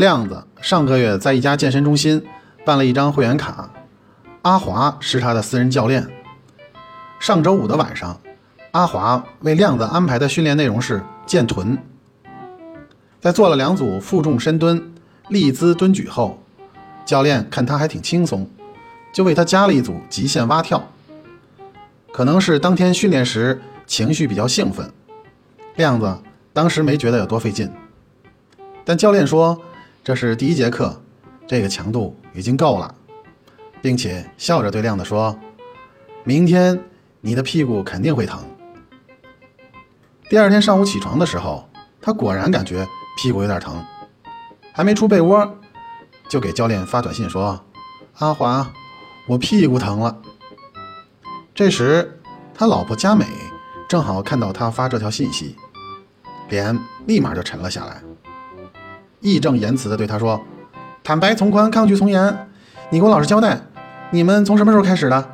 [0.00, 2.24] 亮子上个月在一家健身中心
[2.64, 3.68] 办了一张会员卡，
[4.40, 6.08] 阿华是他的私人教练。
[7.18, 8.18] 上周五的晚上，
[8.70, 11.76] 阿华为亮子安排的训练内容是健臀。
[13.20, 14.94] 在做了两组负重深蹲、
[15.28, 16.42] 立姿蹲举后，
[17.04, 18.48] 教练看他还挺轻松，
[19.12, 20.82] 就为他加了一组极限蛙跳。
[22.10, 24.90] 可能是当天训练时情绪比较兴奋，
[25.76, 26.16] 亮子
[26.54, 27.70] 当时没觉得有多费劲。
[28.82, 29.60] 但教练说
[30.10, 31.00] 这是第一节课，
[31.46, 32.92] 这个强度已经够了，
[33.80, 35.38] 并且笑着对亮子说
[36.26, 36.82] ：“明天
[37.20, 38.42] 你的屁股肯定会疼。”
[40.28, 41.70] 第二天上午起床的时候，
[42.02, 42.84] 他果然感觉。
[43.22, 43.84] 屁股有点疼，
[44.72, 45.48] 还没出被窝，
[46.28, 47.64] 就给教练发短信说
[48.18, 48.68] ：“阿华，
[49.28, 50.20] 我屁股疼了。”
[51.54, 52.20] 这时，
[52.52, 53.26] 他老婆佳美
[53.88, 55.54] 正好看到他发这条信息，
[56.48, 58.02] 脸立马就沉了下来，
[59.20, 60.40] 义正言辞地对他说
[61.04, 62.48] ：“坦白从宽，抗拒从严，
[62.88, 63.60] 你给我老实交代，
[64.10, 65.28] 你们从什么时候开始的？”